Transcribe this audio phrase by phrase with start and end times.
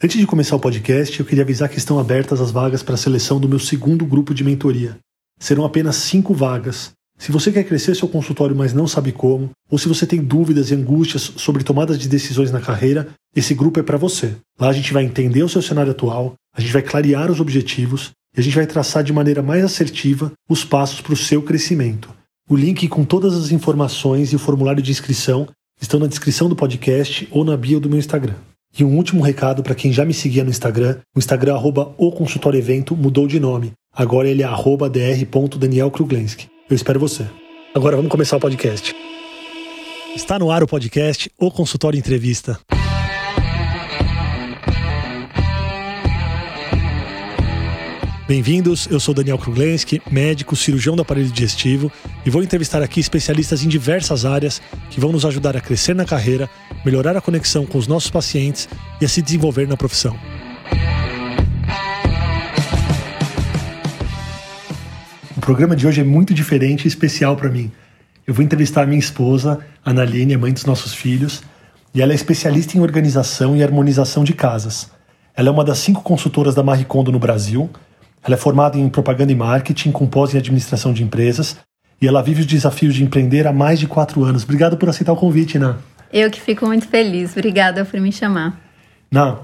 [0.00, 2.96] Antes de começar o podcast, eu queria avisar que estão abertas as vagas para a
[2.96, 4.96] seleção do meu segundo grupo de mentoria.
[5.40, 6.92] Serão apenas cinco vagas.
[7.18, 10.70] Se você quer crescer seu consultório, mas não sabe como, ou se você tem dúvidas
[10.70, 14.36] e angústias sobre tomadas de decisões na carreira, esse grupo é para você.
[14.56, 18.12] Lá a gente vai entender o seu cenário atual, a gente vai clarear os objetivos
[18.36, 22.08] e a gente vai traçar de maneira mais assertiva os passos para o seu crescimento.
[22.48, 25.48] O link com todas as informações e o formulário de inscrição
[25.82, 28.36] estão na descrição do podcast ou na bio do meu Instagram.
[28.78, 32.12] E um último recado para quem já me seguia no Instagram, o Instagram arroba o
[32.12, 33.72] consultório evento mudou de nome.
[33.92, 36.46] Agora ele é arroba dr.danielkruglenski.
[36.70, 37.26] Eu espero você.
[37.74, 38.94] Agora vamos começar o podcast.
[40.14, 42.56] Está no ar o podcast O Consultório Entrevista.
[48.28, 51.90] Bem-vindos, eu sou Daniel Kruglenski, médico, cirurgião do aparelho digestivo
[52.26, 54.60] e vou entrevistar aqui especialistas em diversas áreas
[54.90, 56.46] que vão nos ajudar a crescer na carreira,
[56.84, 58.68] melhorar a conexão com os nossos pacientes
[59.00, 60.14] e a se desenvolver na profissão.
[65.34, 67.72] O programa de hoje é muito diferente e especial para mim.
[68.26, 71.42] Eu vou entrevistar minha esposa, Analine, mãe dos nossos filhos,
[71.94, 74.90] e ela é especialista em organização e harmonização de casas.
[75.34, 77.70] Ela é uma das cinco consultoras da Marie Kondo no Brasil
[78.22, 81.56] ela é formada em propaganda e marketing, com pós em administração de empresas,
[82.00, 84.44] e ela vive os desafios de empreender há mais de quatro anos.
[84.44, 85.76] Obrigado por aceitar o convite, Ná.
[86.12, 87.32] Eu que fico muito feliz.
[87.32, 88.60] Obrigada por me chamar.
[89.10, 89.38] Ná,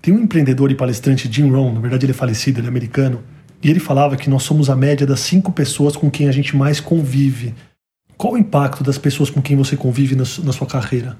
[0.00, 3.22] tem um empreendedor e palestrante, Jim Rohn, na verdade ele é falecido, ele é americano,
[3.62, 6.56] e ele falava que nós somos a média das cinco pessoas com quem a gente
[6.56, 7.54] mais convive.
[8.16, 11.16] Qual o impacto das pessoas com quem você convive na, na sua carreira?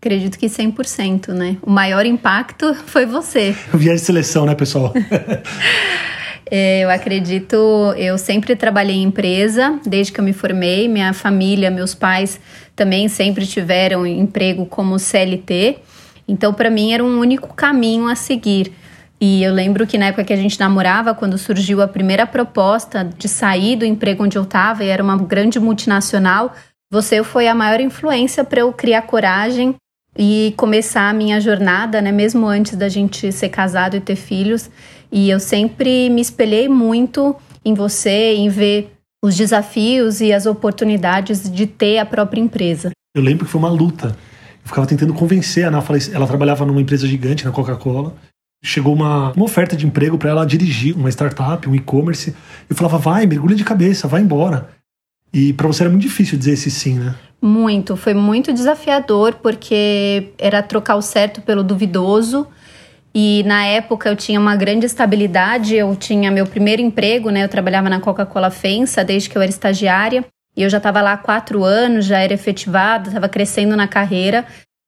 [0.00, 1.56] Acredito que 100%, né?
[1.62, 3.56] O maior impacto foi você.
[3.72, 4.92] Viés de seleção, né, pessoal?
[6.50, 7.56] É, eu acredito,
[7.96, 10.88] eu sempre trabalhei em empresa, desde que eu me formei.
[10.88, 12.38] Minha família, meus pais
[12.76, 15.78] também sempre tiveram emprego como CLT.
[16.28, 18.72] Então, para mim, era um único caminho a seguir.
[19.20, 23.08] E eu lembro que na época que a gente namorava, quando surgiu a primeira proposta
[23.16, 26.52] de sair do emprego onde eu estava, e era uma grande multinacional,
[26.90, 29.74] você foi a maior influência para eu criar coragem
[30.16, 34.70] e começar a minha jornada, né, mesmo antes da gente ser casado e ter filhos.
[35.10, 38.92] E eu sempre me espelhei muito em você, em ver
[39.24, 42.90] os desafios e as oportunidades de ter a própria empresa.
[43.16, 44.08] Eu lembro que foi uma luta.
[44.08, 45.82] Eu ficava tentando convencer a Ana.
[46.12, 48.14] Ela trabalhava numa empresa gigante, na Coca-Cola.
[48.62, 52.34] Chegou uma, uma oferta de emprego para ela dirigir uma startup, um e-commerce.
[52.68, 54.68] Eu falava, vai, mergulha de cabeça, vai embora.
[55.32, 57.14] E para você era muito difícil dizer esse sim, né?
[57.42, 62.46] Muito, foi muito desafiador, porque era trocar o certo pelo duvidoso
[63.14, 67.44] e na época eu tinha uma grande estabilidade, eu tinha meu primeiro emprego, né?
[67.44, 70.24] Eu trabalhava na Coca-Cola Fensa desde que eu era estagiária.
[70.56, 74.44] E eu já estava lá há quatro anos, já era efetivada, estava crescendo na carreira.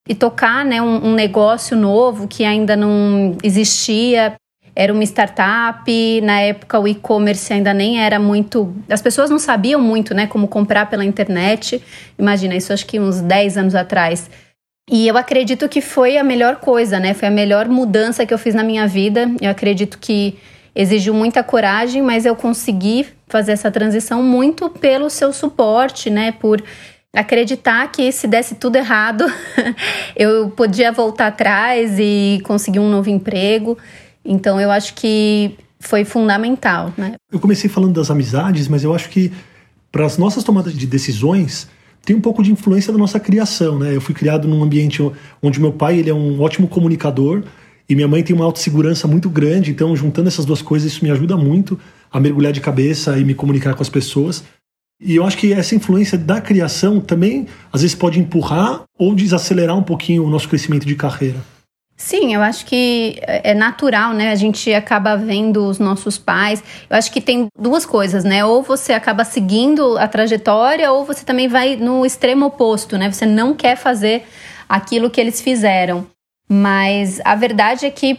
[0.09, 4.35] E tocar né, um, um negócio novo que ainda não existia,
[4.75, 8.75] era uma startup, na época o e-commerce ainda nem era muito.
[8.91, 11.83] As pessoas não sabiam muito né, como comprar pela internet.
[12.19, 14.29] Imagina, isso acho que uns 10 anos atrás.
[14.89, 17.13] E eu acredito que foi a melhor coisa, né?
[17.13, 19.29] Foi a melhor mudança que eu fiz na minha vida.
[19.41, 20.39] Eu acredito que
[20.75, 26.31] exigiu muita coragem, mas eu consegui fazer essa transição muito pelo seu suporte, né?
[26.31, 26.63] Por
[27.13, 29.25] acreditar que se desse tudo errado,
[30.15, 33.77] eu podia voltar atrás e conseguir um novo emprego.
[34.25, 37.15] Então eu acho que foi fundamental, né?
[37.33, 39.33] Eu comecei falando das amizades, mas eu acho que
[39.91, 41.69] para as nossas tomadas de decisões,
[42.07, 43.95] tem um pouco de influência da nossa criação, né?
[43.95, 45.03] Eu fui criado num ambiente
[45.43, 47.43] onde meu pai ele é um ótimo comunicador
[47.89, 51.11] e minha mãe tem uma autossegurança muito grande, então juntando essas duas coisas isso me
[51.11, 51.77] ajuda muito
[52.11, 54.45] a mergulhar de cabeça e me comunicar com as pessoas.
[55.01, 59.77] E eu acho que essa influência da criação também às vezes pode empurrar ou desacelerar
[59.77, 61.56] um pouquinho o nosso crescimento de carreira.
[61.99, 64.31] Sim, eu acho que é natural, né?
[64.31, 66.63] A gente acaba vendo os nossos pais.
[66.91, 68.45] Eu acho que tem duas coisas, né?
[68.45, 73.11] Ou você acaba seguindo a trajetória, ou você também vai no extremo oposto, né?
[73.11, 74.25] Você não quer fazer
[74.69, 76.07] aquilo que eles fizeram.
[76.49, 78.19] Mas a verdade é que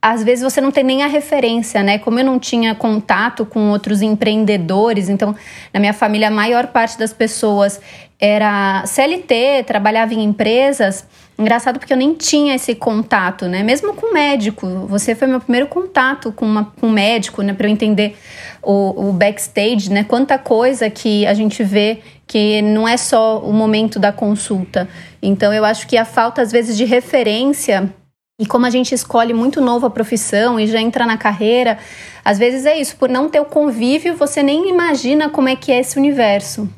[0.00, 1.98] às vezes você não tem nem a referência, né?
[1.98, 5.34] Como eu não tinha contato com outros empreendedores, então
[5.74, 7.80] na minha família a maior parte das pessoas
[8.20, 11.06] era CLT, trabalhava em empresas.
[11.36, 13.62] Engraçado porque eu nem tinha esse contato, né?
[13.62, 14.66] Mesmo com médico.
[14.88, 17.52] Você foi meu primeiro contato com, uma, com um médico, né?
[17.52, 18.16] Para eu entender
[18.62, 20.04] o, o backstage, né?
[20.04, 24.88] Quanta coisa que a gente vê que não é só o momento da consulta.
[25.22, 27.92] Então eu acho que a falta, às vezes, de referência
[28.40, 31.76] e como a gente escolhe muito novo a profissão e já entra na carreira,
[32.24, 35.72] às vezes é isso, por não ter o convívio, você nem imagina como é que
[35.72, 36.68] é esse universo.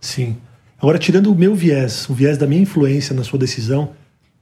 [0.00, 0.36] Sim.
[0.80, 3.90] Agora, tirando o meu viés, o viés da minha influência na sua decisão,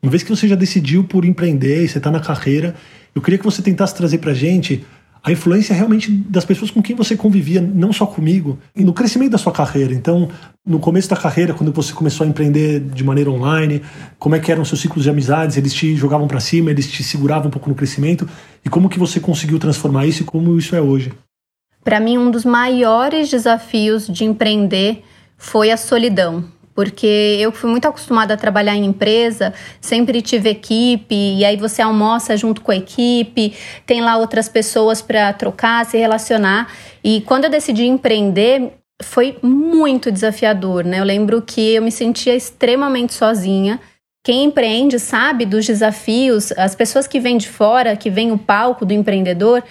[0.03, 2.77] Uma vez que você já decidiu por empreender e você está na carreira,
[3.15, 4.85] eu queria que você tentasse trazer para gente
[5.27, 9.33] a influência realmente das pessoas com quem você convivia, não só comigo, e no crescimento
[9.33, 9.93] da sua carreira.
[9.93, 10.29] Então,
[10.65, 13.83] no começo da carreira, quando você começou a empreender de maneira online,
[14.21, 15.57] como é que eram seus ciclos de amizades?
[15.57, 18.29] Eles te jogavam para cima, eles te seguravam um pouco no crescimento,
[18.65, 21.13] e como que você conseguiu transformar isso e como isso é hoje?
[21.83, 25.03] Para mim, um dos maiores desafios de empreender
[25.37, 26.45] foi a solidão
[26.77, 31.81] porque eu fui muito acostumada a trabalhar em empresa, sempre tive equipe, e aí você
[31.81, 33.55] almoça junto com a equipe,
[33.87, 36.71] tem lá outras pessoas para trocar, se relacionar.
[37.03, 41.01] E quando eu decidi empreender, foi muito desafiador, né?
[41.01, 43.81] Eu lembro que eu me sentia extremamente sozinha.
[44.23, 48.85] Quem empreende sabe dos desafios, as pessoas que vêm de fora, que vêm o palco
[48.85, 49.63] do empreendedor,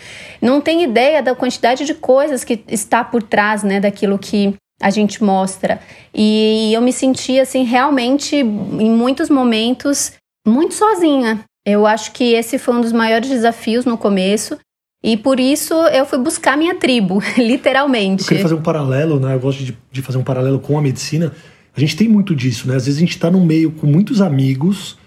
[0.42, 4.89] não tem ideia da quantidade de coisas que está por trás, né, daquilo que a
[4.89, 5.80] gente mostra.
[6.13, 10.13] E eu me senti assim realmente em muitos momentos
[10.45, 11.44] muito sozinha.
[11.66, 14.57] Eu acho que esse foi um dos maiores desafios no começo.
[15.04, 18.24] E por isso eu fui buscar minha tribo, literalmente.
[18.24, 19.36] Eu queria fazer um paralelo, né?
[19.36, 21.31] Eu gosto de, de fazer um paralelo com a medicina.
[21.75, 22.75] A gente tem muito disso, né?
[22.75, 24.98] Às vezes a gente está no meio com muitos amigos,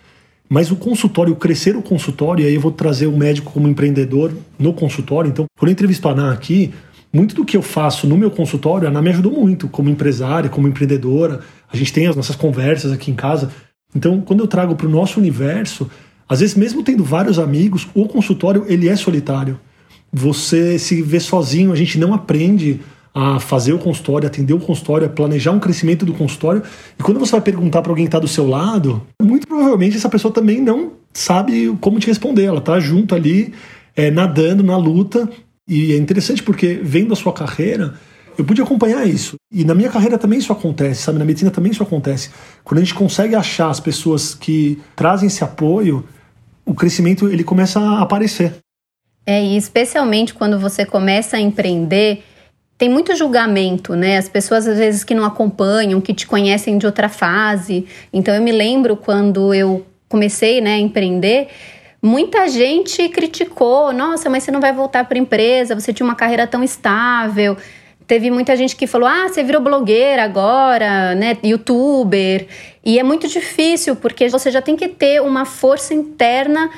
[0.49, 4.33] mas o consultório, crescer o consultório, e aí eu vou trazer o médico como empreendedor
[4.59, 5.29] no consultório.
[5.29, 6.73] Então, quando eu entrevisto a Ana aqui,
[7.13, 10.51] muito do que eu faço no meu consultório, a Ana me ajudou muito, como empresária,
[10.51, 11.41] como empreendedora.
[11.73, 13.51] A gente tem as nossas conversas aqui em casa.
[13.95, 15.91] Então, quando eu trago para o nosso universo,
[16.29, 19.59] às vezes, mesmo tendo vários amigos, o consultório ele é solitário.
[20.13, 22.81] Você se vê sozinho, a gente não aprende
[23.15, 26.63] a fazer o consultório, atender o consultório, a planejar um crescimento do consultório.
[26.99, 30.09] E quando você vai perguntar para alguém que está do seu lado, muito provavelmente essa
[30.09, 32.45] pessoa também não sabe como te responder.
[32.45, 33.53] Ela está junto ali,
[33.97, 35.29] é, nadando na luta,
[35.69, 37.95] e é interessante porque, vendo a sua carreira,
[38.39, 39.37] eu pude acompanhar isso.
[39.53, 41.19] E na minha carreira também isso acontece, sabe?
[41.19, 42.31] Na medicina também isso acontece.
[42.65, 46.09] Quando a gente consegue achar as pessoas que trazem esse apoio,
[46.65, 48.55] o crescimento ele começa a aparecer.
[49.27, 52.23] É, e especialmente quando você começa a empreender,
[52.79, 54.17] tem muito julgamento, né?
[54.17, 57.87] As pessoas às vezes que não acompanham, que te conhecem de outra fase.
[58.13, 61.49] Então eu me lembro quando eu comecei, né, a empreender,
[62.01, 66.15] Muita gente criticou, nossa, mas você não vai voltar para a empresa, você tinha uma
[66.15, 67.57] carreira tão estável.
[68.07, 72.47] Teve muita gente que falou: "Ah, você virou blogueira agora, né, youtuber".
[72.85, 76.71] E é muito difícil porque você já tem que ter uma força interna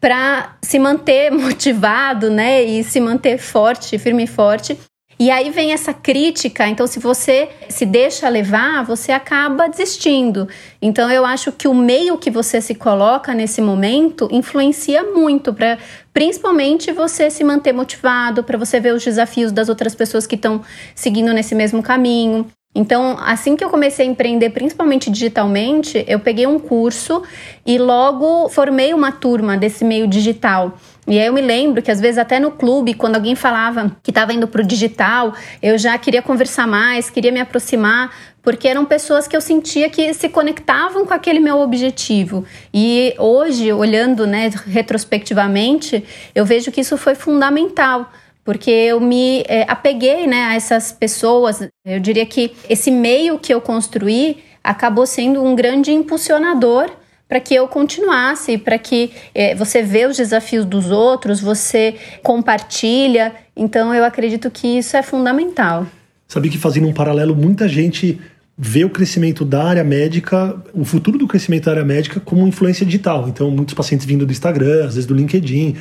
[0.00, 4.78] para se manter motivado, né, e se manter forte, firme e forte.
[5.18, 10.46] E aí vem essa crítica, então se você se deixa levar, você acaba desistindo.
[10.80, 15.78] Então eu acho que o meio que você se coloca nesse momento influencia muito para
[16.12, 20.60] principalmente você se manter motivado, para você ver os desafios das outras pessoas que estão
[20.94, 22.46] seguindo nesse mesmo caminho.
[22.76, 27.22] Então, assim que eu comecei a empreender, principalmente digitalmente, eu peguei um curso
[27.64, 30.76] e logo formei uma turma desse meio digital.
[31.08, 34.10] E aí eu me lembro que às vezes até no clube, quando alguém falava que
[34.10, 35.32] estava indo para o digital,
[35.62, 40.12] eu já queria conversar mais, queria me aproximar, porque eram pessoas que eu sentia que
[40.12, 42.44] se conectavam com aquele meu objetivo.
[42.74, 48.12] E hoje, olhando né, retrospectivamente, eu vejo que isso foi fundamental
[48.46, 51.68] porque eu me é, apeguei né, a essas pessoas.
[51.84, 56.88] Eu diria que esse meio que eu construí acabou sendo um grande impulsionador
[57.28, 63.34] para que eu continuasse, para que é, você vê os desafios dos outros, você compartilha.
[63.56, 65.84] Então, eu acredito que isso é fundamental.
[66.28, 68.20] Sabia que fazendo um paralelo, muita gente
[68.56, 72.86] vê o crescimento da área médica, o futuro do crescimento da área médica como influência
[72.86, 73.28] digital.
[73.28, 75.74] Então, muitos pacientes vindo do Instagram, às vezes do LinkedIn.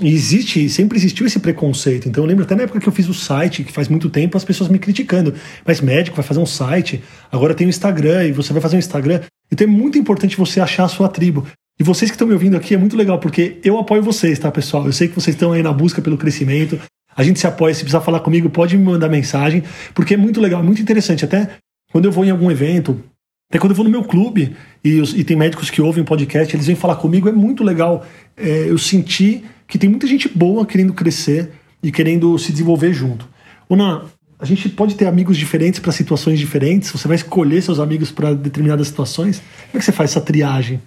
[0.00, 2.08] E existe, sempre existiu esse preconceito.
[2.08, 4.36] Então, eu lembro até na época que eu fiz o site, que faz muito tempo,
[4.36, 5.34] as pessoas me criticando.
[5.66, 7.02] Mas médico vai fazer um site,
[7.32, 9.20] agora tem o Instagram, e você vai fazer um Instagram.
[9.50, 11.44] Então é muito importante você achar a sua tribo.
[11.80, 14.50] E vocês que estão me ouvindo aqui é muito legal, porque eu apoio vocês, tá,
[14.52, 14.86] pessoal?
[14.86, 16.78] Eu sei que vocês estão aí na busca pelo crescimento.
[17.16, 19.64] A gente se apoia, se precisar falar comigo, pode me mandar mensagem,
[19.94, 21.24] porque é muito legal, é muito interessante.
[21.24, 21.50] Até
[21.90, 23.02] quando eu vou em algum evento,
[23.50, 26.66] até quando eu vou no meu clube e, e tem médicos que ouvem podcast, eles
[26.66, 28.04] vêm falar comigo, é muito legal
[28.36, 31.50] é, eu sentir que tem muita gente boa querendo crescer
[31.82, 33.26] e querendo se desenvolver junto.
[33.68, 34.04] Una,
[34.38, 36.90] a gente pode ter amigos diferentes para situações diferentes?
[36.90, 39.38] Você vai escolher seus amigos para determinadas situações?
[39.38, 40.80] Como é que você faz essa triagem?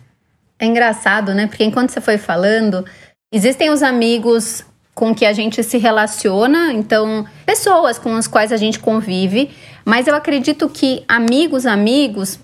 [0.60, 1.48] É engraçado, né?
[1.48, 2.86] Porque enquanto você foi falando,
[3.34, 4.64] existem os amigos
[4.94, 9.50] com que a gente se relaciona, então, pessoas com as quais a gente convive,
[9.84, 12.40] mas eu acredito que amigos, amigos,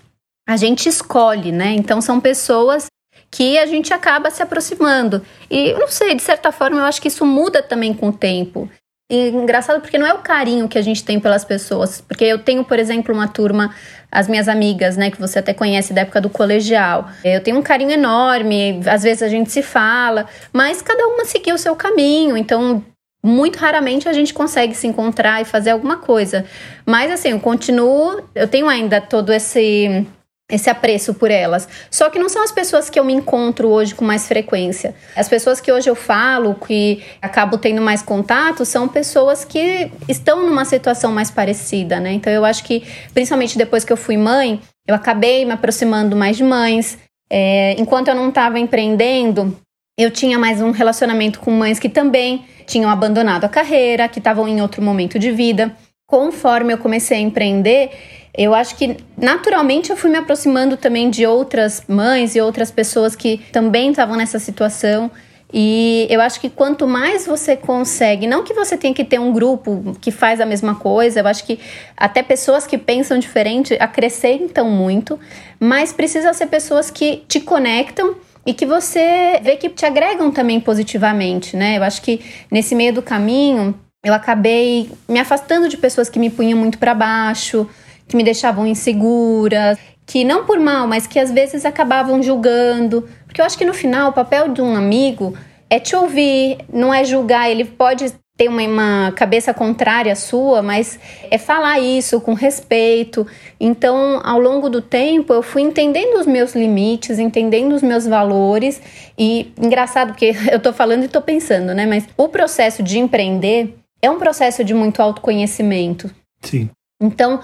[0.47, 1.73] a gente escolhe, né?
[1.73, 2.87] Então, são pessoas
[3.29, 5.21] que a gente acaba se aproximando.
[5.51, 8.69] E, não sei, de certa forma, eu acho que isso muda também com o tempo.
[9.09, 12.01] E engraçado porque não é o carinho que a gente tem pelas pessoas.
[12.01, 13.73] Porque eu tenho, por exemplo, uma turma,
[14.11, 17.09] as minhas amigas, né, que você até conhece da época do colegial.
[17.23, 21.55] Eu tenho um carinho enorme, às vezes a gente se fala, mas cada uma seguiu
[21.55, 22.35] o seu caminho.
[22.37, 22.83] Então,
[23.23, 26.45] muito raramente a gente consegue se encontrar e fazer alguma coisa.
[26.85, 30.05] Mas assim, eu continuo, eu tenho ainda todo esse
[30.49, 31.67] esse apreço por elas.
[31.91, 34.95] Só que não são as pessoas que eu me encontro hoje com mais frequência.
[35.15, 40.45] As pessoas que hoje eu falo, que acabo tendo mais contato, são pessoas que estão
[40.45, 42.13] numa situação mais parecida, né?
[42.13, 46.37] Então eu acho que, principalmente depois que eu fui mãe, eu acabei me aproximando mais
[46.37, 46.97] de mães.
[47.29, 49.57] É, enquanto eu não estava empreendendo,
[49.99, 54.47] eu tinha mais um relacionamento com mães que também tinham abandonado a carreira, que estavam
[54.47, 55.75] em outro momento de vida.
[56.07, 57.91] Conforme eu comecei a empreender,
[58.37, 63.15] eu acho que naturalmente eu fui me aproximando também de outras mães e outras pessoas
[63.15, 65.09] que também estavam nessa situação.
[65.51, 69.31] E eu acho que quanto mais você consegue, não que você tenha que ter um
[69.31, 71.57] grupo que faz a mesma coisa, eu acho que
[71.95, 75.17] até pessoas que pensam diferente acrescentam muito,
[75.57, 78.15] mas precisa ser pessoas que te conectam
[78.45, 81.77] e que você vê que te agregam também positivamente, né?
[81.77, 82.19] Eu acho que
[82.51, 86.93] nesse meio do caminho eu acabei me afastando de pessoas que me punham muito para
[86.93, 87.67] baixo,
[88.07, 93.07] que me deixavam insegura, que não por mal, mas que às vezes acabavam julgando.
[93.25, 95.37] Porque eu acho que no final o papel de um amigo
[95.69, 97.51] é te ouvir, não é julgar.
[97.51, 100.99] Ele pode ter uma, uma, cabeça contrária à sua, mas
[101.29, 103.25] é falar isso com respeito.
[103.59, 108.81] Então, ao longo do tempo, eu fui entendendo os meus limites, entendendo os meus valores.
[109.17, 111.85] E engraçado, porque eu tô falando e tô pensando, né?
[111.85, 116.09] Mas o processo de empreender é um processo de muito autoconhecimento.
[116.41, 116.69] Sim.
[117.01, 117.41] Então,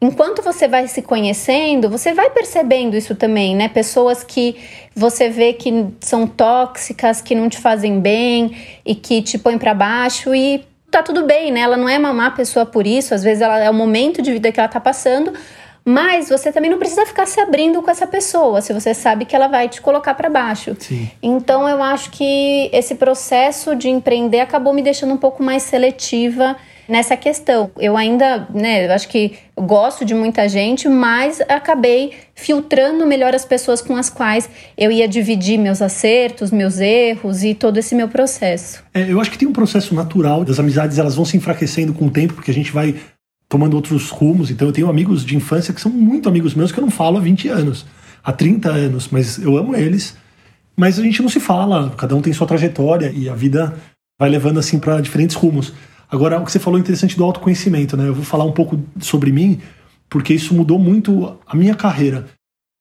[0.00, 3.68] enquanto você vai se conhecendo, você vai percebendo isso também, né?
[3.68, 4.56] Pessoas que
[4.94, 9.74] você vê que são tóxicas, que não te fazem bem e que te põem para
[9.74, 11.60] baixo e tá tudo bem, né?
[11.60, 14.32] Ela não é uma má pessoa por isso, às vezes ela é o momento de
[14.32, 15.32] vida que ela tá passando,
[15.84, 19.34] mas você também não precisa ficar se abrindo com essa pessoa, se você sabe que
[19.34, 20.76] ela vai te colocar para baixo.
[20.78, 21.10] Sim.
[21.22, 26.56] Então eu acho que esse processo de empreender acabou me deixando um pouco mais seletiva
[26.88, 27.70] nessa questão.
[27.78, 33.80] Eu ainda, né, acho que gosto de muita gente, mas acabei filtrando melhor as pessoas
[33.80, 38.82] com as quais eu ia dividir meus acertos, meus erros e todo esse meu processo.
[38.92, 42.06] É, eu acho que tem um processo natural das amizades, elas vão se enfraquecendo com
[42.06, 42.94] o tempo, porque a gente vai
[43.48, 44.50] tomando outros rumos.
[44.50, 47.16] Então eu tenho amigos de infância que são muito amigos meus que eu não falo
[47.18, 47.86] há 20 anos,
[48.22, 50.16] há 30 anos, mas eu amo eles.
[50.76, 53.74] Mas a gente não se fala, cada um tem sua trajetória e a vida
[54.18, 55.72] vai levando assim para diferentes rumos.
[56.10, 58.08] Agora, o que você falou é interessante do autoconhecimento, né?
[58.08, 59.60] Eu vou falar um pouco sobre mim,
[60.08, 62.26] porque isso mudou muito a minha carreira.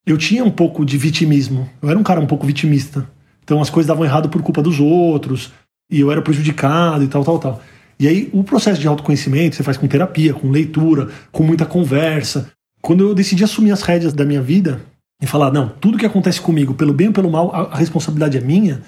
[0.06, 1.68] Eu tinha um pouco de vitimismo.
[1.82, 3.10] Eu era um cara um pouco vitimista.
[3.44, 5.52] Então as coisas davam errado por culpa dos outros,
[5.90, 7.62] e eu era prejudicado e tal, tal, tal.
[8.00, 12.52] E aí o processo de autoconhecimento você faz com terapia, com leitura, com muita conversa.
[12.82, 14.82] Quando eu decidi assumir as rédeas da minha vida
[15.22, 18.42] e falar, não, tudo que acontece comigo, pelo bem ou pelo mal, a responsabilidade é
[18.42, 18.82] minha,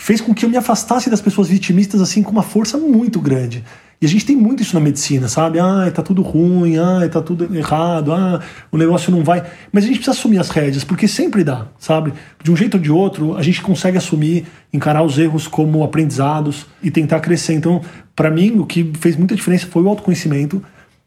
[0.00, 3.62] fez com que eu me afastasse das pessoas vitimistas assim com uma força muito grande.
[4.00, 5.60] E a gente tem muito isso na medicina, sabe?
[5.60, 8.40] Ah, tá tudo ruim, ah, tá tudo errado, ah,
[8.72, 9.44] o negócio não vai.
[9.70, 12.14] Mas a gente precisa assumir as rédeas, porque sempre dá, sabe?
[12.42, 16.64] De um jeito ou de outro, a gente consegue assumir, encarar os erros como aprendizados
[16.82, 17.52] e tentar crescer.
[17.52, 17.82] Então,
[18.16, 20.62] para mim, o que fez muita diferença foi o autoconhecimento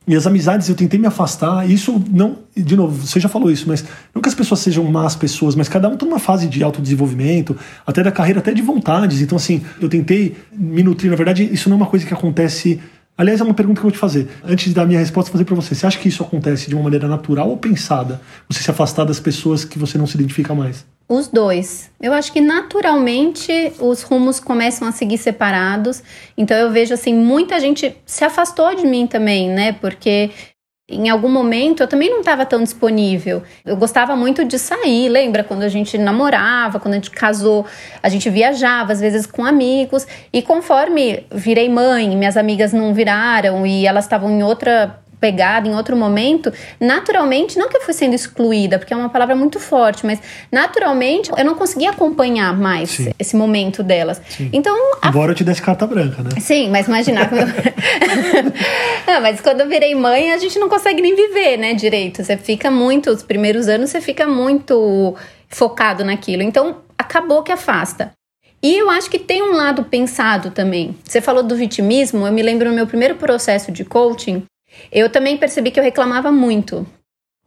[0.05, 1.69] e as amizades eu tentei me afastar.
[1.69, 5.15] Isso não, de novo, você já falou isso, mas não que as pessoas sejam más
[5.15, 7.55] pessoas, mas cada um está numa fase de autodesenvolvimento,
[7.86, 9.22] até da carreira, até de vontades.
[9.22, 11.10] Então, assim, eu tentei me nutrir.
[11.10, 12.79] Na verdade, isso não é uma coisa que acontece.
[13.17, 14.27] Aliás, é uma pergunta que eu vou te fazer.
[14.43, 15.74] Antes de dar a minha resposta, fazer para você.
[15.74, 18.19] Você acha que isso acontece de uma maneira natural ou pensada?
[18.50, 20.86] Você se afastar das pessoas que você não se identifica mais?
[21.07, 21.91] Os dois.
[22.01, 26.01] Eu acho que naturalmente os rumos começam a seguir separados.
[26.38, 29.74] Então eu vejo assim, muita gente se afastou de mim também, né?
[29.74, 30.31] Porque
[30.89, 33.43] em algum momento eu também não estava tão disponível.
[33.65, 37.65] Eu gostava muito de sair, lembra quando a gente namorava, quando a gente casou,
[38.01, 40.05] a gente viajava às vezes com amigos.
[40.31, 45.74] E conforme virei mãe, minhas amigas não viraram e elas estavam em outra pegada em
[45.74, 50.06] outro momento, naturalmente, não que eu fui sendo excluída, porque é uma palavra muito forte,
[50.06, 50.20] mas
[50.51, 53.13] naturalmente eu não conseguia acompanhar mais Sim.
[53.18, 54.22] esse momento delas.
[54.27, 54.50] Sim.
[54.51, 55.32] Então, embora a...
[55.32, 56.32] eu te desse carta branca, né?
[56.42, 57.32] Sim, mas imaginar
[59.08, 62.22] não, mas quando eu virei mãe, a gente não consegue nem viver, né, direito.
[62.22, 65.15] Você fica muito, os primeiros anos você fica muito
[65.48, 66.44] focado naquilo.
[66.44, 68.12] Então, acabou que afasta.
[68.62, 70.98] E eu acho que tem um lado pensado também.
[71.06, 74.44] Você falou do vitimismo, eu me lembro no meu primeiro processo de coaching,
[74.92, 76.86] eu também percebi que eu reclamava muito.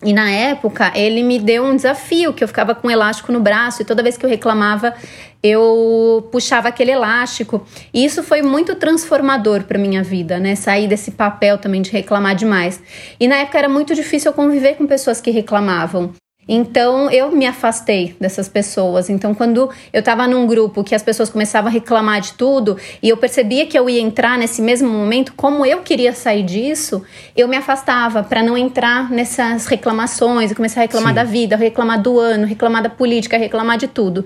[0.04, 3.40] E na época ele me deu um desafio que eu ficava com um elástico no
[3.40, 4.94] braço e toda vez que eu reclamava
[5.42, 7.66] eu puxava aquele elástico.
[7.94, 10.54] E isso foi muito transformador para minha vida, né?
[10.54, 12.82] Sair desse papel também de reclamar demais.
[13.18, 16.12] E na época era muito difícil eu conviver com pessoas que reclamavam.
[16.48, 19.10] Então eu me afastei dessas pessoas.
[19.10, 23.08] Então, quando eu estava num grupo que as pessoas começavam a reclamar de tudo e
[23.08, 27.02] eu percebia que eu ia entrar nesse mesmo momento, como eu queria sair disso,
[27.36, 30.50] eu me afastava para não entrar nessas reclamações.
[30.50, 31.16] Eu comecei a reclamar Sim.
[31.16, 34.24] da vida, reclamar do ano, reclamar da política, reclamar de tudo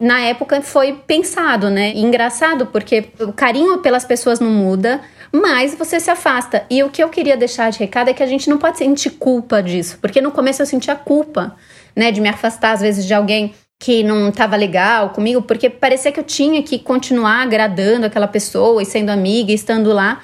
[0.00, 1.92] na época foi pensado, né?
[1.92, 5.00] E engraçado porque o carinho pelas pessoas não muda,
[5.32, 6.64] mas você se afasta.
[6.70, 9.10] E o que eu queria deixar de recado é que a gente não pode sentir
[9.10, 11.56] culpa disso, porque no começo eu sentia culpa,
[11.94, 16.10] né, de me afastar às vezes de alguém que não estava legal comigo, porque parecia
[16.10, 20.20] que eu tinha que continuar agradando aquela pessoa e sendo amiga e estando lá.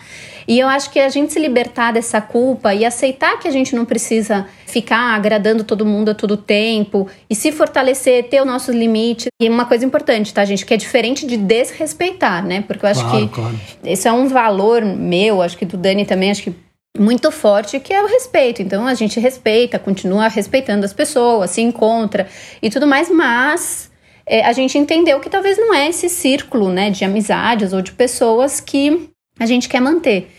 [0.46, 3.74] E eu acho que a gente se libertar dessa culpa e aceitar que a gente
[3.74, 8.72] não precisa ficar agradando todo mundo a todo tempo e se fortalecer, ter o nosso
[8.72, 9.28] limite.
[9.40, 10.66] E uma coisa importante, tá, gente?
[10.66, 12.62] Que é diferente de desrespeitar, né?
[12.62, 13.60] Porque eu acho claro, que claro.
[13.84, 16.54] esse é um valor meu, acho que do Dani também, acho que
[16.98, 18.62] muito forte que é o respeito.
[18.62, 22.28] Então a gente respeita, continua respeitando as pessoas, se encontra
[22.62, 23.90] e tudo mais, mas
[24.26, 27.92] é, a gente entendeu que talvez não é esse círculo, né, de amizades ou de
[27.92, 30.30] pessoas que a gente quer manter.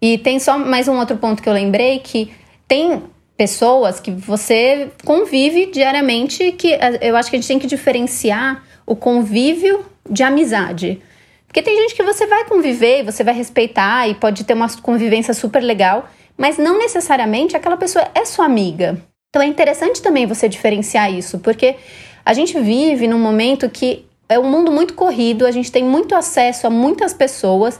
[0.00, 2.32] E tem só mais um outro ponto que eu lembrei que
[2.66, 3.02] tem
[3.36, 8.94] pessoas que você convive diariamente que eu acho que a gente tem que diferenciar o
[8.94, 11.00] convívio de amizade.
[11.46, 15.34] Porque tem gente que você vai conviver, você vai respeitar e pode ter uma convivência
[15.34, 19.00] super legal, mas não necessariamente aquela pessoa é sua amiga.
[19.28, 21.76] Então é interessante também você diferenciar isso, porque
[22.24, 26.14] a gente vive num momento que é um mundo muito corrido, a gente tem muito
[26.14, 27.78] acesso a muitas pessoas,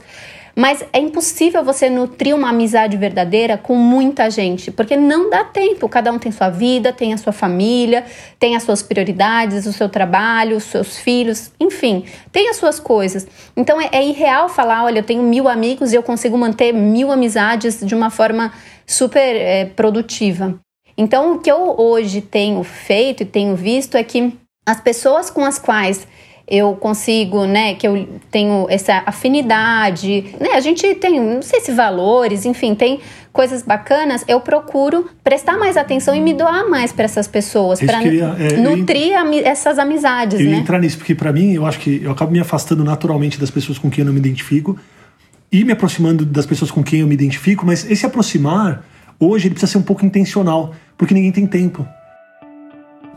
[0.55, 5.89] mas é impossível você nutrir uma amizade verdadeira com muita gente, porque não dá tempo.
[5.89, 8.05] Cada um tem sua vida, tem a sua família,
[8.37, 13.27] tem as suas prioridades, o seu trabalho, os seus filhos, enfim, tem as suas coisas.
[13.57, 17.11] Então é, é irreal falar: olha, eu tenho mil amigos e eu consigo manter mil
[17.11, 18.53] amizades de uma forma
[18.85, 20.59] super é, produtiva.
[20.95, 25.43] Então, o que eu hoje tenho feito e tenho visto é que as pessoas com
[25.43, 26.07] as quais
[26.47, 31.71] eu consigo, né, que eu tenho essa afinidade, né, a gente tem, não sei se
[31.71, 32.99] valores, enfim, tem
[33.31, 38.03] coisas bacanas, eu procuro prestar mais atenção e me doar mais para essas pessoas, para
[38.03, 40.57] é, nutrir eu, essas amizades, eu né?
[40.57, 43.79] Entrar nisso, porque para mim, eu acho que eu acabo me afastando naturalmente das pessoas
[43.79, 44.77] com quem eu não me identifico
[45.51, 48.83] e me aproximando das pessoas com quem eu me identifico, mas esse aproximar,
[49.19, 51.87] hoje, ele precisa ser um pouco intencional, porque ninguém tem tempo.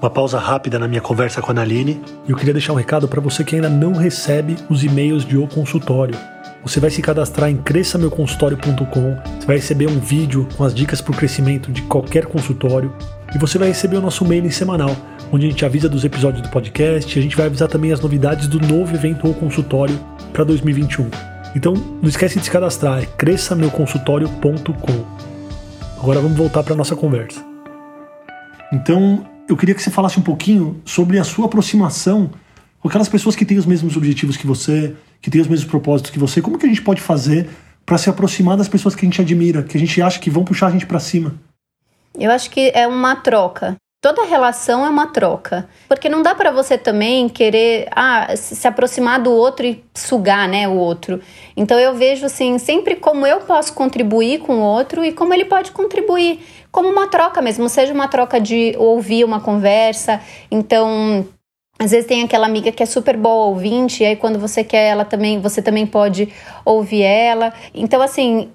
[0.01, 2.03] Uma pausa rápida na minha conversa com a Naline.
[2.27, 5.39] E eu queria deixar um recado para você que ainda não recebe os e-mails de
[5.39, 6.17] O Consultório.
[6.63, 11.13] Você vai se cadastrar em cresçameuconsultório.com, você vai receber um vídeo com as dicas para
[11.13, 12.93] o crescimento de qualquer consultório
[13.33, 14.91] e você vai receber o nosso mailing semanal,
[15.33, 18.01] onde a gente avisa dos episódios do podcast e a gente vai avisar também as
[18.01, 19.97] novidades do novo evento O Consultório
[20.33, 21.09] para 2021.
[21.55, 25.05] Então não esquece de se cadastrar, é cresçameuconsultório.com.
[26.01, 27.41] Agora vamos voltar para nossa conversa.
[28.73, 32.31] Então, eu queria que você falasse um pouquinho sobre a sua aproximação
[32.81, 36.11] com aquelas pessoas que têm os mesmos objetivos que você, que têm os mesmos propósitos
[36.11, 36.43] que você.
[36.43, 37.49] Como que a gente pode fazer
[37.85, 40.45] para se aproximar das pessoas que a gente admira, que a gente acha que vão
[40.45, 41.35] puxar a gente para cima?
[42.19, 43.77] Eu acho que é uma troca.
[44.01, 49.21] Toda relação é uma troca, porque não dá para você também querer ah, se aproximar
[49.21, 51.21] do outro e sugar, né, o outro.
[51.57, 55.47] Então eu vejo assim, sempre como eu posso contribuir com o outro e como ele
[55.47, 56.41] pode contribuir,
[56.77, 60.21] como uma troca mesmo, seja uma troca de ouvir uma conversa.
[60.51, 61.27] Então,
[61.79, 64.91] às vezes tem aquela amiga que é super boa ouvinte, e aí quando você quer
[64.91, 66.31] ela também, você também pode
[66.67, 67.51] ouvir ela.
[67.73, 68.51] Então, assim,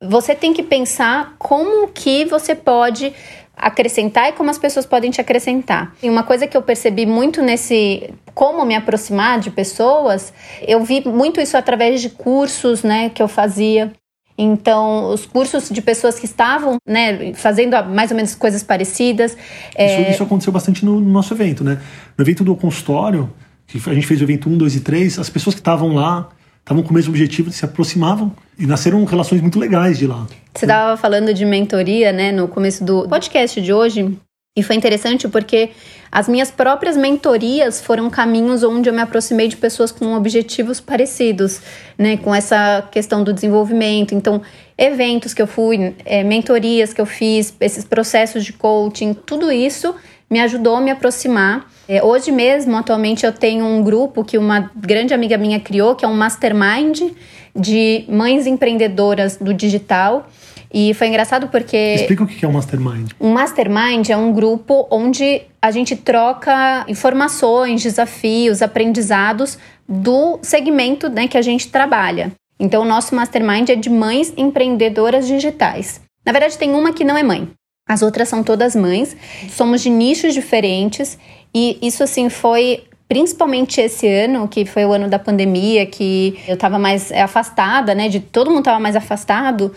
[0.00, 3.12] você tem que pensar como que você pode
[3.56, 5.92] acrescentar e como as pessoas podem te acrescentar.
[6.00, 11.02] E uma coisa que eu percebi muito nesse como me aproximar de pessoas, eu vi
[11.04, 13.92] muito isso através de cursos, né, que eu fazia.
[14.38, 19.36] Então, os cursos de pessoas que estavam né, fazendo mais ou menos coisas parecidas.
[19.74, 20.02] É...
[20.02, 21.80] Isso, isso, aconteceu bastante no, no, nosso evento, né?
[22.16, 23.32] No evento do consultório,
[23.66, 26.28] que a gente fez o evento 1, 2 e 3, as pessoas que estavam lá
[26.60, 30.26] estavam com o mesmo objetivo, se aproximavam e nasceram relações muito legais de lá.
[30.52, 34.18] Você estava falando de mentoria, né, no começo do podcast de hoje,
[34.56, 35.70] e foi interessante porque
[36.10, 41.60] as minhas próprias mentorias foram caminhos onde eu me aproximei de pessoas com objetivos parecidos,
[41.98, 44.14] né, com essa questão do desenvolvimento.
[44.14, 44.40] Então,
[44.78, 49.94] eventos que eu fui, é, mentorias que eu fiz, esses processos de coaching, tudo isso
[50.30, 51.70] me ajudou a me aproximar.
[51.88, 56.04] É, hoje mesmo, atualmente, eu tenho um grupo que uma grande amiga minha criou, que
[56.04, 57.12] é um mastermind
[57.54, 60.28] de mães empreendedoras do digital.
[60.72, 61.76] E foi engraçado porque.
[61.94, 63.12] Explica o que é um mastermind.
[63.20, 71.28] Um mastermind é um grupo onde a gente troca informações, desafios, aprendizados do segmento né,
[71.28, 72.32] que a gente trabalha.
[72.58, 76.00] Então, o nosso mastermind é de mães empreendedoras digitais.
[76.24, 77.48] Na verdade, tem uma que não é mãe.
[77.88, 79.16] As outras são todas mães.
[79.50, 81.18] Somos de nichos diferentes
[81.54, 86.54] e isso assim foi principalmente esse ano, que foi o ano da pandemia, que eu
[86.54, 88.08] estava mais afastada, né?
[88.08, 89.72] De todo mundo estava mais afastado.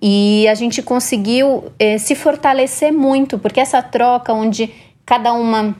[0.00, 4.70] E a gente conseguiu eh, se fortalecer muito, porque essa troca onde
[5.04, 5.74] cada uma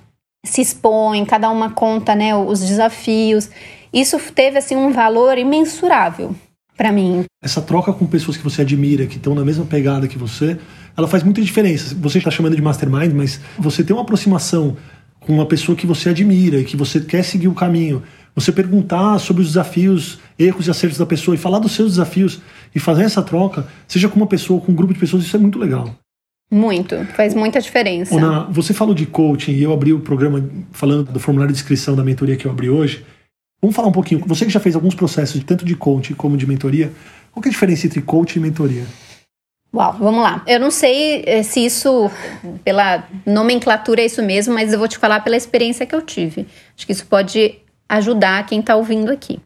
[0.44, 3.50] se expõe, cada uma conta, né, os desafios,
[3.92, 6.35] isso teve assim um valor imensurável
[6.76, 7.24] para mim.
[7.42, 10.59] Essa troca com pessoas que você admira, que estão na mesma pegada que você,
[10.96, 11.94] ela faz muita diferença.
[12.00, 14.76] Você está chamando de mastermind, mas você tem uma aproximação
[15.20, 18.02] com uma pessoa que você admira e que você quer seguir o caminho.
[18.38, 22.40] Você perguntar sobre os desafios, erros e acertos da pessoa e falar dos seus desafios
[22.72, 25.40] e fazer essa troca, seja com uma pessoa, com um grupo de pessoas, isso é
[25.40, 25.92] muito legal.
[26.48, 28.14] Muito, faz muita diferença.
[28.14, 31.96] Ona, você falou de coaching e eu abri o programa falando do formulário de inscrição
[31.96, 33.05] da mentoria que eu abri hoje.
[33.61, 34.22] Vamos falar um pouquinho.
[34.24, 36.92] Você que já fez alguns processos, tanto de coaching como de mentoria,
[37.33, 38.85] qual é a diferença entre coaching e mentoria?
[39.74, 40.44] Uau, vamos lá.
[40.46, 42.09] Eu não sei eh, se isso,
[42.64, 46.46] pela nomenclatura, é isso mesmo, mas eu vou te falar pela experiência que eu tive.
[46.77, 49.40] Acho que isso pode ajudar quem está ouvindo aqui.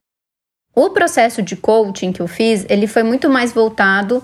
[0.74, 4.22] O processo de coaching que eu fiz, ele foi muito mais voltado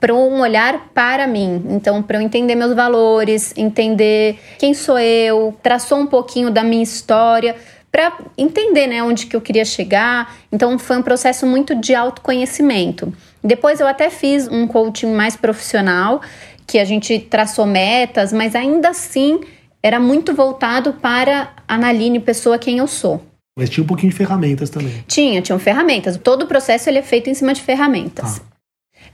[0.00, 1.62] para um olhar para mim.
[1.68, 6.82] Então, para eu entender meus valores, entender quem sou eu, traçou um pouquinho da minha
[6.82, 7.54] história,
[7.92, 10.36] para entender né, onde que eu queria chegar.
[10.50, 13.12] Então, foi um processo muito de autoconhecimento.
[13.44, 16.22] Depois eu até fiz um coaching mais profissional,
[16.66, 19.40] que a gente traçou metas, mas ainda assim
[19.82, 23.29] era muito voltado para a Naline, pessoa quem eu sou.
[23.60, 25.04] Mas tinha um pouquinho de ferramentas também.
[25.06, 26.16] Tinha, tinham ferramentas.
[26.16, 28.40] Todo o processo ele é feito em cima de ferramentas.
[28.40, 28.50] Ah.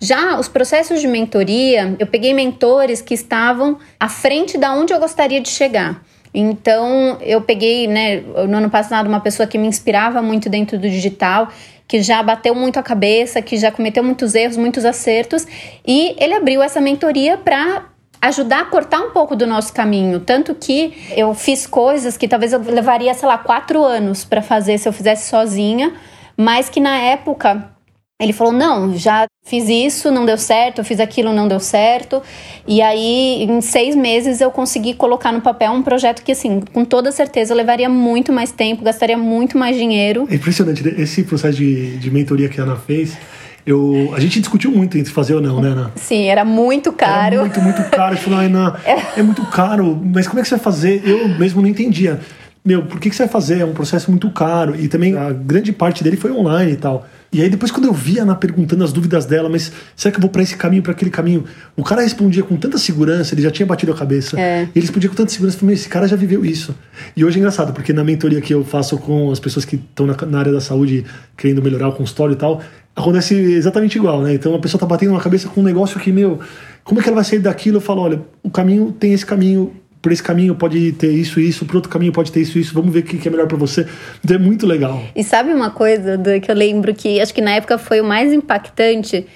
[0.01, 5.01] Já os processos de mentoria, eu peguei mentores que estavam à frente da onde eu
[5.01, 6.05] gostaria de chegar.
[6.33, 10.89] Então, eu peguei, né, no ano passado, uma pessoa que me inspirava muito dentro do
[10.89, 11.49] digital
[11.89, 15.47] que já bateu muito a cabeça, que já cometeu muitos erros, muitos acertos,
[15.87, 17.85] e ele abriu essa mentoria para
[18.27, 20.21] ajudar a cortar um pouco do nosso caminho.
[20.21, 24.79] Tanto que eu fiz coisas que talvez eu levaria, sei lá, quatro anos para fazer
[24.79, 25.95] se eu fizesse sozinha,
[26.37, 27.77] mas que na época
[28.21, 32.23] ele falou: não, já fiz isso, não deu certo, fiz aquilo, não deu certo.
[32.67, 36.85] E aí, em seis meses, eu consegui colocar no papel um projeto que, assim, com
[36.85, 40.27] toda certeza levaria muito mais tempo, gastaria muito mais dinheiro.
[40.31, 40.95] É impressionante, né?
[40.97, 43.19] esse processo de, de mentoria que a Ana fez.
[43.67, 45.91] Eu, a gente discutiu muito entre fazer ou não, né, Ana?
[45.97, 47.35] Sim, era muito caro.
[47.35, 48.15] Era muito, muito caro.
[48.15, 49.19] Eu falei, Ana, é.
[49.21, 51.03] é muito caro, mas como é que você vai fazer?
[51.05, 52.21] Eu mesmo não entendia.
[52.65, 53.61] Meu, por que, que você vai fazer?
[53.61, 54.77] É um processo muito caro.
[54.79, 57.09] E também a grande parte dele foi online e tal.
[57.33, 60.19] E aí depois quando eu vi a Ana perguntando as dúvidas dela, mas será que
[60.19, 61.45] eu vou para esse caminho, para aquele caminho?
[61.77, 64.41] O cara respondia com tanta segurança, ele já tinha batido a cabeça.
[64.41, 64.65] É.
[64.65, 66.75] E ele respondia com tanta segurança, falei, esse cara já viveu isso.
[67.17, 70.07] E hoje é engraçado, porque na mentoria que eu faço com as pessoas que estão
[70.07, 71.05] na, na área da saúde,
[71.37, 72.63] querendo melhorar o consultório e tal,
[72.95, 74.35] acontece exatamente igual, né?
[74.35, 76.41] Então a pessoa tá batendo na cabeça com um negócio que, meu,
[76.83, 77.77] como é que ela vai sair daquilo?
[77.77, 81.65] Eu falo, olha, o caminho tem esse caminho, por esse caminho pode ter isso isso,
[81.65, 83.87] por outro caminho pode ter isso isso, vamos ver o que é melhor para você.
[84.25, 85.03] Então é muito legal.
[85.15, 88.05] E sabe uma coisa do, que eu lembro que acho que na época foi o
[88.05, 89.27] mais impactante?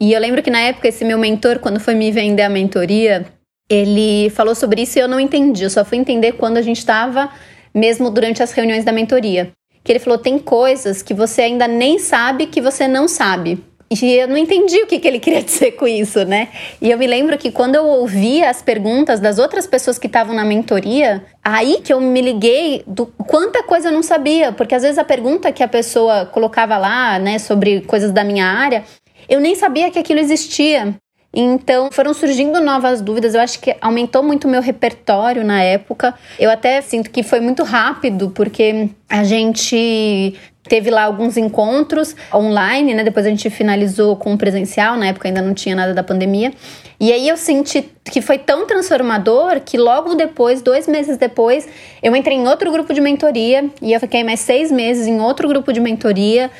[0.00, 3.26] E eu lembro que na época esse meu mentor, quando foi me vender a mentoria,
[3.68, 5.64] ele falou sobre isso e eu não entendi.
[5.64, 7.30] Eu só fui entender quando a gente estava
[7.74, 9.52] mesmo durante as reuniões da mentoria.
[9.82, 13.62] Que ele falou: tem coisas que você ainda nem sabe que você não sabe.
[13.88, 16.48] E eu não entendi o que, que ele queria dizer com isso, né?
[16.80, 20.34] E eu me lembro que quando eu ouvia as perguntas das outras pessoas que estavam
[20.34, 24.82] na mentoria, aí que eu me liguei do quanta coisa eu não sabia, porque às
[24.82, 28.84] vezes a pergunta que a pessoa colocava lá, né, sobre coisas da minha área,
[29.28, 30.94] eu nem sabia que aquilo existia.
[31.38, 33.34] Então foram surgindo novas dúvidas.
[33.34, 36.14] Eu acho que aumentou muito o meu repertório na época.
[36.38, 40.34] Eu até sinto que foi muito rápido, porque a gente
[40.68, 43.04] teve lá alguns encontros online, né?
[43.04, 46.52] Depois a gente finalizou com presencial, na época ainda não tinha nada da pandemia.
[46.98, 51.68] E aí eu senti que foi tão transformador que logo depois, dois meses depois,
[52.02, 55.46] eu entrei em outro grupo de mentoria e eu fiquei mais seis meses em outro
[55.48, 56.50] grupo de mentoria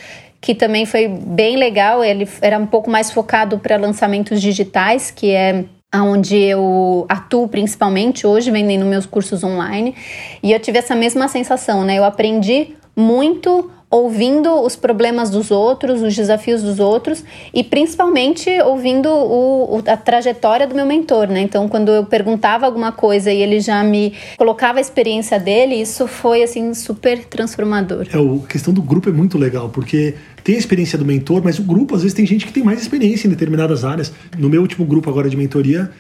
[0.41, 2.05] que também foi bem legal.
[2.05, 5.65] Ele era um pouco mais focado para lançamentos digitais, que é
[5.95, 9.95] onde eu atuo principalmente hoje, vendendo meus cursos online.
[10.43, 11.99] E eu tive essa mesma sensação, né?
[11.99, 17.23] Eu aprendi muito ouvindo os problemas dos outros, os desafios dos outros
[17.55, 21.41] e principalmente ouvindo o, o, a trajetória do meu mentor, né?
[21.41, 26.07] Então, quando eu perguntava alguma coisa e ele já me colocava a experiência dele, isso
[26.09, 28.07] foi assim super transformador.
[28.13, 31.59] É, a questão do grupo é muito legal, porque tem a experiência do mentor, mas
[31.59, 34.13] o grupo às vezes tem gente que tem mais experiência em determinadas áreas.
[34.37, 35.91] No meu último grupo agora de mentoria,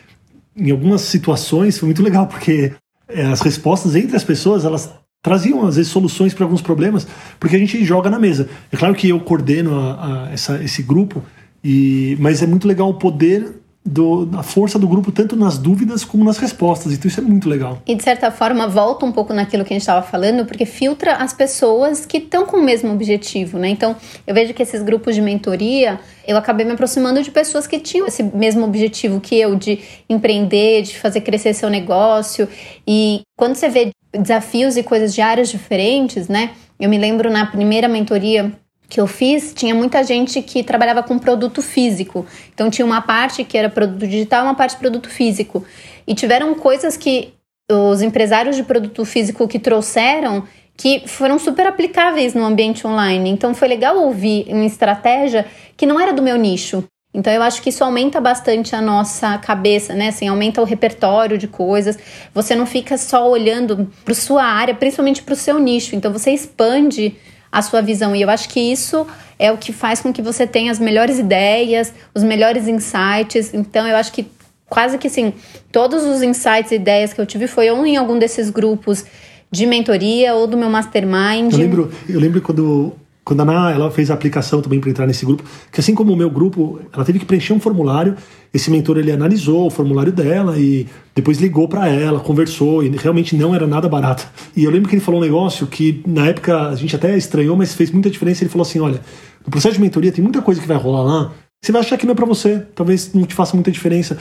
[0.57, 2.72] em algumas situações foi muito legal, porque
[3.09, 4.90] é, as respostas entre as pessoas, elas
[5.27, 7.05] traziam às vezes soluções para alguns problemas,
[7.41, 8.49] porque a gente joga na mesa.
[8.71, 11.21] É claro que eu coordeno a, a essa, esse grupo,
[11.65, 16.05] e, mas é muito legal o poder do, da força do grupo, tanto nas dúvidas
[16.05, 16.93] como nas respostas.
[16.93, 17.83] Então isso é muito legal.
[17.85, 21.15] E de certa forma volta um pouco naquilo que a gente estava falando, porque filtra
[21.15, 23.69] as pessoas que estão com o mesmo objetivo, né?
[23.69, 27.81] Então eu vejo que esses grupos de mentoria, eu acabei me aproximando de pessoas que
[27.81, 32.49] tinham esse mesmo objetivo que eu, de empreender, de fazer crescer seu negócio.
[32.87, 36.50] E quando você vê desafios e coisas de áreas diferentes, né?
[36.79, 38.52] Eu me lembro na primeira mentoria
[38.88, 42.24] que eu fiz, tinha muita gente que trabalhava com produto físico.
[42.55, 45.64] Então tinha uma parte que era produto digital, uma parte produto físico.
[46.07, 47.33] E tiveram coisas que
[47.70, 50.44] os empresários de produto físico que trouxeram
[50.76, 53.31] que foram super aplicáveis no ambiente online.
[53.31, 56.85] Então foi legal ouvir uma estratégia que não era do meu nicho.
[57.16, 60.09] Então eu acho que isso aumenta bastante a nossa cabeça, né?
[60.09, 61.98] Assim, aumenta o repertório de coisas.
[62.35, 65.96] Você não fica só olhando para sua área, principalmente para o seu nicho.
[65.96, 67.16] Então você expande
[67.50, 69.07] a sua visão e eu acho que isso
[69.38, 73.55] é o que faz com que você tenha as melhores ideias, os melhores insights.
[73.55, 74.26] Então eu acho que
[74.68, 75.33] quase que assim,
[75.72, 79.07] todos os insights e ideias que eu tive foi ou em algum desses grupos
[79.50, 81.55] de mentoria ou do meu mastermind.
[81.55, 82.92] Eu lembro, eu lembro quando
[83.27, 86.12] quando a Ana ela fez a aplicação também para entrar nesse grupo, que assim como
[86.12, 88.15] o meu grupo, ela teve que preencher um formulário.
[88.55, 93.35] Esse mentor ele analisou o formulário dela e depois ligou para ela, conversou e realmente
[93.35, 94.25] não era nada barato.
[94.55, 97.57] E eu lembro que ele falou um negócio que na época a gente até estranhou,
[97.57, 98.45] mas fez muita diferença.
[98.45, 99.01] Ele falou assim: olha,
[99.45, 101.33] no processo de mentoria tem muita coisa que vai rolar lá.
[101.61, 104.17] Você vai achar que não é para você, talvez não te faça muita diferença.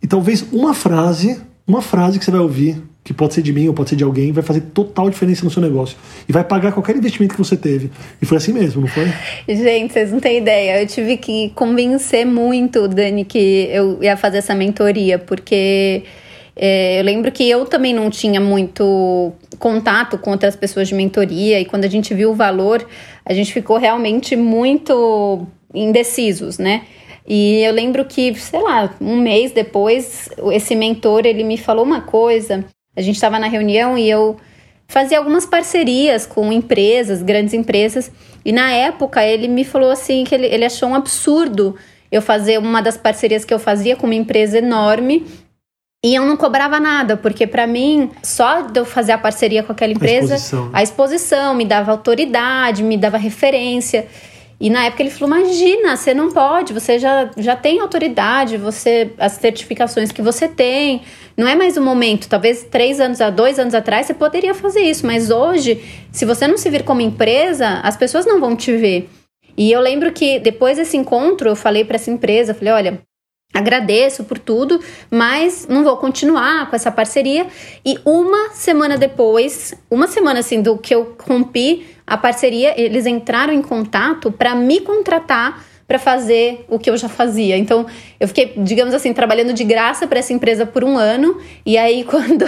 [0.00, 3.66] E talvez uma frase, uma frase que você vai ouvir que pode ser de mim
[3.68, 5.96] ou pode ser de alguém, vai fazer total diferença no seu negócio.
[6.28, 7.90] E vai pagar qualquer investimento que você teve.
[8.20, 9.06] E foi assim mesmo, não foi?
[9.48, 10.82] Gente, vocês não têm ideia.
[10.82, 16.02] Eu tive que convencer muito, Dani, que eu ia fazer essa mentoria, porque.
[16.60, 21.60] É, eu lembro que eu também não tinha muito contato com outras pessoas de mentoria,
[21.60, 22.84] e quando a gente viu o valor,
[23.24, 26.82] a gente ficou realmente muito indecisos, né?
[27.28, 32.00] E eu lembro que, sei lá, um mês depois, esse mentor ele me falou uma
[32.00, 32.64] coisa
[32.98, 34.36] a gente estava na reunião e eu
[34.88, 38.10] fazia algumas parcerias com empresas, grandes empresas,
[38.44, 41.76] e na época ele me falou assim que ele, ele achou um absurdo
[42.10, 45.24] eu fazer uma das parcerias que eu fazia com uma empresa enorme
[46.04, 49.70] e eu não cobrava nada, porque para mim, só de eu fazer a parceria com
[49.70, 50.70] aquela empresa, a exposição.
[50.72, 54.08] a exposição me dava autoridade, me dava referência.
[54.60, 59.12] E na época ele falou: imagina, você não pode, você já, já tem autoridade, você
[59.18, 61.02] as certificações que você tem,
[61.36, 62.28] não é mais o momento.
[62.28, 66.48] Talvez três anos a dois anos atrás você poderia fazer isso, mas hoje, se você
[66.48, 69.08] não se vir como empresa, as pessoas não vão te ver.
[69.56, 73.00] E eu lembro que depois desse encontro, eu falei para essa empresa, falei, olha,
[73.52, 74.80] agradeço por tudo,
[75.10, 77.46] mas não vou continuar com essa parceria.
[77.84, 83.52] E uma semana depois, uma semana assim do que eu rompi a parceria, eles entraram
[83.52, 87.56] em contato para me contratar para fazer o que eu já fazia.
[87.56, 87.86] Então,
[88.20, 91.40] eu fiquei, digamos assim, trabalhando de graça para essa empresa por um ano.
[91.64, 92.44] E aí, quando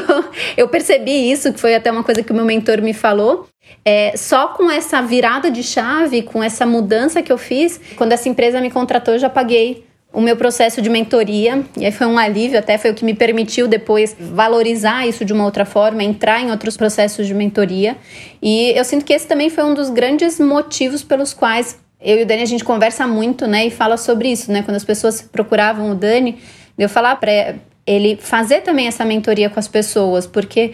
[0.58, 3.48] eu percebi isso, que foi até uma coisa que o meu mentor me falou,
[3.82, 8.28] é, só com essa virada de chave, com essa mudança que eu fiz, quando essa
[8.28, 12.18] empresa me contratou, eu já paguei o meu processo de mentoria, e aí foi um
[12.18, 16.40] alívio, até foi o que me permitiu depois valorizar isso de uma outra forma, entrar
[16.40, 17.96] em outros processos de mentoria.
[18.42, 22.22] E eu sinto que esse também foi um dos grandes motivos pelos quais eu e
[22.22, 24.62] o Dani a gente conversa muito, né, e fala sobre isso, né?
[24.62, 26.38] Quando as pessoas procuravam o Dani,
[26.78, 30.72] eu falar para ele fazer também essa mentoria com as pessoas, porque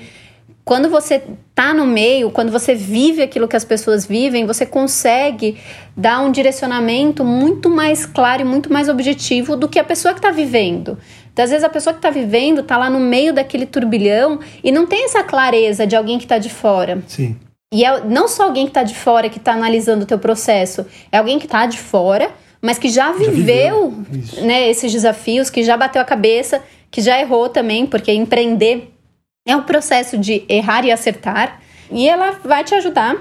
[0.66, 1.22] quando você
[1.54, 5.56] tá no meio, quando você vive aquilo que as pessoas vivem, você consegue
[5.96, 10.18] dar um direcionamento muito mais claro e muito mais objetivo do que a pessoa que
[10.18, 10.98] está vivendo.
[11.32, 14.72] Então, às vezes a pessoa que está vivendo está lá no meio daquele turbilhão e
[14.72, 17.00] não tem essa clareza de alguém que está de fora.
[17.06, 17.36] Sim.
[17.72, 20.84] E é não só alguém que está de fora que está analisando o teu processo,
[21.12, 25.48] é alguém que está de fora, mas que já viveu, já viveu né, esses desafios,
[25.48, 28.95] que já bateu a cabeça, que já errou também, porque empreender
[29.46, 31.60] é um processo de errar e acertar.
[31.90, 33.16] E ela vai te ajudar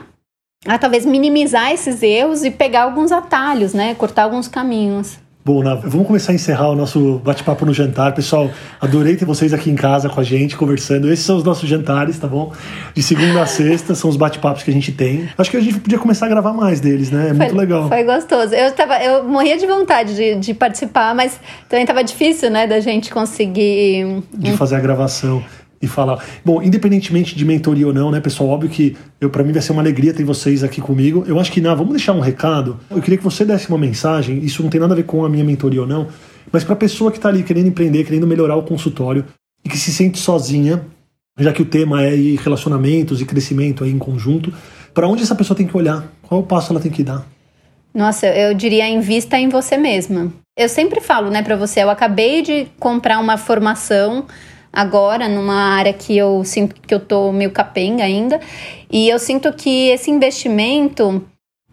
[0.66, 3.94] a talvez minimizar esses erros e pegar alguns atalhos, né?
[3.94, 5.20] Cortar alguns caminhos.
[5.48, 8.16] Bom, vamos começar a encerrar o nosso bate-papo no jantar.
[8.16, 8.50] Pessoal,
[8.82, 11.12] adorei ter vocês aqui em casa com a gente, conversando.
[11.14, 12.52] Esses são os nossos jantares, tá bom?
[12.96, 15.30] De segunda a sexta, são os bate-papos que a gente tem.
[15.38, 17.26] Acho que a gente podia começar a gravar mais deles, né?
[17.26, 17.88] É foi, muito legal.
[17.88, 18.56] Foi gostoso.
[18.56, 22.80] Eu, tava, eu morria de vontade de, de participar, mas também tava difícil, né, da
[22.80, 24.24] gente conseguir...
[24.34, 25.44] De fazer a gravação
[25.86, 26.24] e falar.
[26.44, 28.50] Bom, independentemente de mentoria ou não, né, pessoal?
[28.50, 31.24] Óbvio que eu para mim vai ser uma alegria ter vocês aqui comigo.
[31.28, 32.80] Eu acho que, não, vamos deixar um recado.
[32.90, 34.40] Eu queria que você desse uma mensagem.
[34.40, 36.08] Isso não tem nada a ver com a minha mentoria ou não,
[36.52, 39.26] mas para a pessoa que está ali querendo empreender, querendo melhorar o consultório
[39.64, 40.86] e que se sente sozinha,
[41.40, 44.54] já que o tema é relacionamentos e crescimento aí em conjunto,
[44.94, 46.08] para onde essa pessoa tem que olhar?
[46.22, 47.26] Qual passo ela tem que dar?
[47.94, 50.32] Nossa, eu diria invista em você mesma.
[50.58, 54.26] Eu sempre falo, né, para você, eu acabei de comprar uma formação
[54.76, 58.40] agora numa área que eu sinto que eu tô meio capenga ainda.
[58.92, 61.26] E eu sinto que esse investimento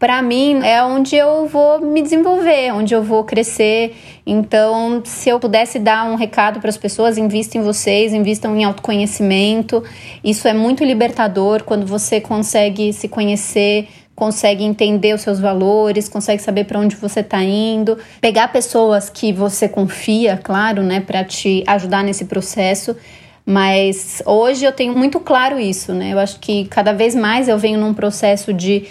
[0.03, 3.95] para mim é onde eu vou me desenvolver, onde eu vou crescer.
[4.27, 8.65] Então, se eu pudesse dar um recado para as pessoas, invista em vocês, invistam em
[8.65, 9.81] autoconhecimento.
[10.25, 13.87] Isso é muito libertador quando você consegue se conhecer,
[14.23, 19.33] consegue entender os seus valores, consegue saber para onde você está indo, pegar pessoas que
[19.33, 22.97] você confia, claro, né, para te ajudar nesse processo.
[23.45, 26.13] Mas hoje eu tenho muito claro isso, né?
[26.13, 28.85] Eu acho que cada vez mais eu venho num processo de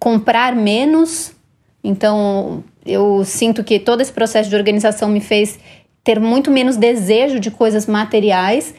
[0.00, 1.30] comprar menos.
[1.84, 5.60] Então, eu sinto que todo esse processo de organização me fez
[6.02, 8.74] ter muito menos desejo de coisas materiais.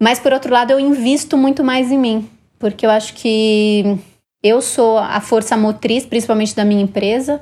[0.00, 3.98] Mas por outro lado, eu invisto muito mais em mim, porque eu acho que
[4.42, 7.40] eu sou a força motriz, principalmente da minha empresa.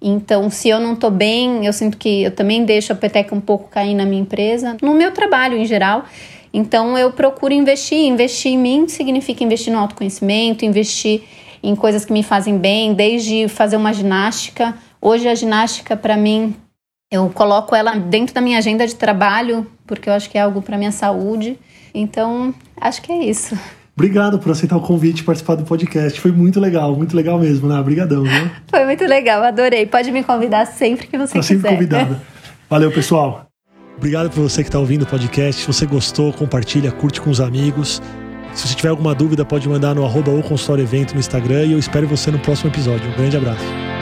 [0.00, 3.40] Então, se eu não tô bem, eu sinto que eu também deixo a peteca um
[3.40, 6.04] pouco cair na minha empresa, no meu trabalho em geral.
[6.52, 7.98] Então, eu procuro investir.
[7.98, 11.22] Investir em mim significa investir no autoconhecimento, investir
[11.62, 14.76] em coisas que me fazem bem, desde fazer uma ginástica.
[15.02, 16.54] Hoje, a ginástica, para mim,
[17.10, 20.62] eu coloco ela dentro da minha agenda de trabalho, porque eu acho que é algo
[20.62, 21.58] para minha saúde.
[21.92, 23.58] Então, acho que é isso.
[23.98, 26.20] Obrigado por aceitar o convite e participar do podcast.
[26.20, 27.80] Foi muito legal, muito legal mesmo, né?
[27.80, 28.48] Obrigadão, né?
[28.70, 29.86] Foi muito legal, adorei.
[29.86, 31.54] Pode me convidar sempre que você tá quiser.
[31.54, 32.22] sempre convidada.
[32.70, 33.48] Valeu, pessoal.
[33.96, 35.62] Obrigado por você que está ouvindo o podcast.
[35.62, 38.00] Se você gostou, compartilha, curte com os amigos.
[38.54, 41.72] Se você tiver alguma dúvida, pode mandar no arroba ou consultório evento no Instagram e
[41.72, 43.10] eu espero você no próximo episódio.
[43.10, 43.97] Um grande abraço.